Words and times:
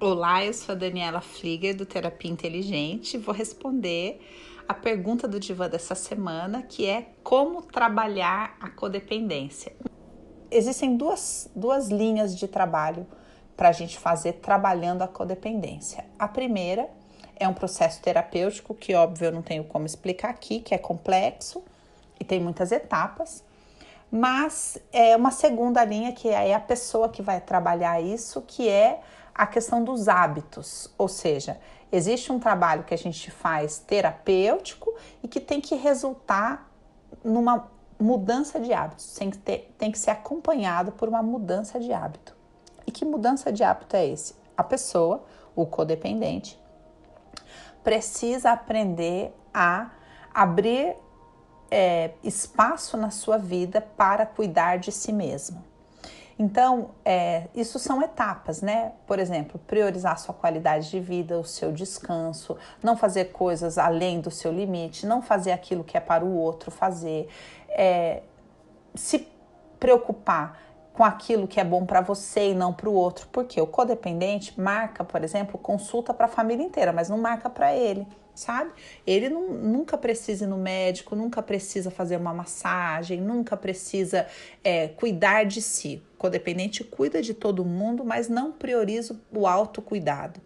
Olá, 0.00 0.44
eu 0.44 0.54
sou 0.54 0.76
a 0.76 0.78
Daniela 0.78 1.20
Flieger 1.20 1.74
do 1.76 1.84
Terapia 1.84 2.30
Inteligente. 2.30 3.18
Vou 3.18 3.34
responder 3.34 4.24
a 4.68 4.72
pergunta 4.72 5.26
do 5.26 5.40
Divã 5.40 5.68
dessa 5.68 5.96
semana, 5.96 6.62
que 6.62 6.86
é 6.86 7.08
como 7.24 7.62
trabalhar 7.62 8.56
a 8.60 8.70
codependência. 8.70 9.72
Existem 10.52 10.96
duas, 10.96 11.50
duas 11.52 11.88
linhas 11.88 12.38
de 12.38 12.46
trabalho 12.46 13.08
para 13.56 13.70
a 13.70 13.72
gente 13.72 13.98
fazer 13.98 14.34
trabalhando 14.34 15.02
a 15.02 15.08
codependência. 15.08 16.04
A 16.16 16.28
primeira 16.28 16.88
é 17.34 17.48
um 17.48 17.54
processo 17.54 18.00
terapêutico, 18.00 18.76
que 18.76 18.94
óbvio 18.94 19.26
eu 19.26 19.32
não 19.32 19.42
tenho 19.42 19.64
como 19.64 19.84
explicar 19.84 20.30
aqui, 20.30 20.60
que 20.60 20.76
é 20.76 20.78
complexo 20.78 21.60
e 22.20 22.24
tem 22.24 22.38
muitas 22.38 22.70
etapas. 22.70 23.42
Mas 24.12 24.78
é 24.92 25.16
uma 25.16 25.32
segunda 25.32 25.84
linha 25.84 26.12
que 26.12 26.28
é 26.28 26.54
a 26.54 26.60
pessoa 26.60 27.08
que 27.08 27.20
vai 27.20 27.40
trabalhar 27.40 28.00
isso, 28.00 28.42
que 28.42 28.68
é 28.68 29.00
a 29.38 29.46
questão 29.46 29.84
dos 29.84 30.08
hábitos, 30.08 30.92
ou 30.98 31.06
seja, 31.06 31.60
existe 31.92 32.32
um 32.32 32.40
trabalho 32.40 32.82
que 32.82 32.92
a 32.92 32.98
gente 32.98 33.30
faz 33.30 33.78
terapêutico 33.78 34.92
e 35.22 35.28
que 35.28 35.38
tem 35.38 35.60
que 35.60 35.76
resultar 35.76 36.68
numa 37.22 37.70
mudança 38.00 38.58
de 38.58 38.72
hábitos, 38.72 39.14
tem 39.14 39.30
que, 39.30 39.38
ter, 39.38 39.72
tem 39.78 39.92
que 39.92 39.98
ser 39.98 40.10
acompanhado 40.10 40.90
por 40.90 41.08
uma 41.08 41.22
mudança 41.22 41.78
de 41.78 41.92
hábito. 41.92 42.36
E 42.84 42.90
que 42.90 43.04
mudança 43.04 43.52
de 43.52 43.62
hábito 43.62 43.94
é 43.94 44.08
esse? 44.08 44.34
A 44.56 44.64
pessoa, 44.64 45.24
o 45.54 45.64
codependente, 45.64 46.60
precisa 47.84 48.50
aprender 48.50 49.32
a 49.54 49.92
abrir 50.34 50.96
é, 51.70 52.10
espaço 52.24 52.96
na 52.96 53.10
sua 53.10 53.38
vida 53.38 53.80
para 53.80 54.26
cuidar 54.26 54.78
de 54.78 54.90
si 54.90 55.12
mesmo. 55.12 55.67
Então, 56.38 56.90
é, 57.04 57.48
isso 57.52 57.80
são 57.80 58.00
etapas, 58.00 58.62
né? 58.62 58.92
Por 59.06 59.18
exemplo, 59.18 59.60
priorizar 59.66 60.16
sua 60.20 60.32
qualidade 60.32 60.88
de 60.88 61.00
vida, 61.00 61.36
o 61.36 61.44
seu 61.44 61.72
descanso, 61.72 62.56
não 62.80 62.96
fazer 62.96 63.26
coisas 63.26 63.76
além 63.76 64.20
do 64.20 64.30
seu 64.30 64.52
limite, 64.52 65.04
não 65.04 65.20
fazer 65.20 65.50
aquilo 65.50 65.82
que 65.82 65.96
é 65.96 66.00
para 66.00 66.24
o 66.24 66.36
outro 66.36 66.70
fazer, 66.70 67.28
é, 67.70 68.22
se 68.94 69.26
preocupar 69.80 70.60
com 70.94 71.04
aquilo 71.04 71.46
que 71.48 71.60
é 71.60 71.64
bom 71.64 71.84
para 71.84 72.00
você 72.00 72.50
e 72.50 72.54
não 72.54 72.72
para 72.72 72.88
o 72.88 72.92
outro, 72.92 73.28
porque 73.32 73.60
o 73.60 73.66
codependente 73.66 74.60
marca, 74.60 75.04
por 75.04 75.22
exemplo, 75.24 75.58
consulta 75.58 76.14
para 76.14 76.26
a 76.26 76.28
família 76.28 76.64
inteira, 76.64 76.92
mas 76.92 77.08
não 77.08 77.18
marca 77.18 77.50
para 77.50 77.74
ele 77.74 78.06
sabe? 78.38 78.70
Ele 79.06 79.28
não, 79.28 79.48
nunca 79.52 79.98
precisa 79.98 80.44
ir 80.44 80.48
no 80.48 80.56
médico, 80.56 81.16
nunca 81.16 81.42
precisa 81.42 81.90
fazer 81.90 82.16
uma 82.16 82.32
massagem, 82.32 83.20
nunca 83.20 83.56
precisa 83.56 84.26
é, 84.62 84.88
cuidar 84.88 85.44
de 85.44 85.60
si. 85.60 86.02
O 86.14 86.18
codependente 86.18 86.82
cuida 86.84 87.20
de 87.20 87.34
todo 87.34 87.64
mundo, 87.64 88.04
mas 88.04 88.28
não 88.28 88.52
prioriza 88.52 89.18
o 89.32 89.46
autocuidado. 89.46 90.40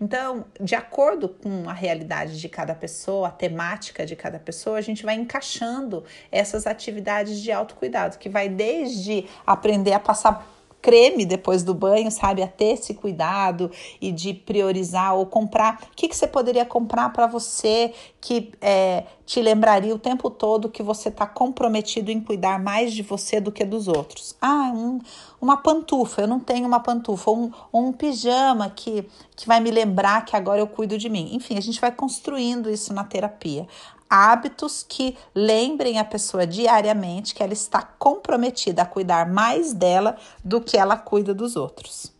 Então, 0.00 0.44
de 0.60 0.74
acordo 0.74 1.28
com 1.28 1.68
a 1.68 1.72
realidade 1.72 2.40
de 2.40 2.48
cada 2.48 2.74
pessoa, 2.74 3.28
a 3.28 3.30
temática 3.30 4.04
de 4.04 4.16
cada 4.16 4.38
pessoa, 4.38 4.78
a 4.78 4.80
gente 4.80 5.04
vai 5.04 5.14
encaixando 5.14 6.04
essas 6.30 6.66
atividades 6.66 7.40
de 7.40 7.52
autocuidado, 7.52 8.18
que 8.18 8.28
vai 8.28 8.48
desde 8.48 9.26
aprender 9.46 9.92
a 9.92 10.00
passar 10.00 10.59
creme 10.80 11.24
depois 11.24 11.62
do 11.62 11.74
banho, 11.74 12.10
sabe? 12.10 12.42
A 12.42 12.46
ter 12.48 12.74
esse 12.74 12.94
cuidado 12.94 13.70
e 14.00 14.10
de 14.10 14.34
priorizar 14.34 15.14
ou 15.14 15.26
comprar. 15.26 15.82
O 15.92 15.96
que, 15.96 16.08
que 16.08 16.16
você 16.16 16.26
poderia 16.26 16.64
comprar 16.64 17.10
para 17.12 17.26
você 17.26 17.92
que 18.20 18.52
é, 18.60 19.04
te 19.24 19.40
lembraria 19.40 19.94
o 19.94 19.98
tempo 19.98 20.30
todo 20.30 20.68
que 20.68 20.82
você 20.82 21.08
está 21.08 21.26
comprometido 21.26 22.10
em 22.10 22.20
cuidar 22.20 22.58
mais 22.58 22.92
de 22.92 23.02
você 23.02 23.40
do 23.40 23.52
que 23.52 23.64
dos 23.64 23.88
outros? 23.88 24.36
Ah, 24.40 24.72
um, 24.74 25.00
uma 25.40 25.56
pantufa, 25.56 26.22
eu 26.22 26.28
não 26.28 26.40
tenho 26.40 26.66
uma 26.66 26.80
pantufa, 26.80 27.30
ou 27.30 27.38
um, 27.38 27.52
um 27.72 27.92
pijama 27.92 28.70
que, 28.70 29.06
que 29.36 29.46
vai 29.46 29.60
me 29.60 29.70
lembrar 29.70 30.24
que 30.24 30.36
agora 30.36 30.60
eu 30.60 30.66
cuido 30.66 30.98
de 30.98 31.08
mim. 31.08 31.30
Enfim, 31.32 31.56
a 31.56 31.62
gente 31.62 31.80
vai 31.80 31.92
construindo 31.92 32.70
isso 32.70 32.92
na 32.92 33.04
terapia 33.04 33.66
hábitos 34.10 34.84
que 34.86 35.16
lembrem 35.32 36.00
a 36.00 36.04
pessoa 36.04 36.44
diariamente 36.44 37.34
que 37.34 37.42
ela 37.42 37.52
está 37.52 37.80
comprometida 37.80 38.82
a 38.82 38.86
cuidar 38.86 39.30
mais 39.30 39.72
dela 39.72 40.16
do 40.44 40.60
que 40.60 40.76
ela 40.76 40.96
cuida 40.96 41.32
dos 41.32 41.54
outros. 41.54 42.19